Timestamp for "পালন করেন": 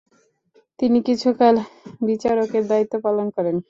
3.05-3.55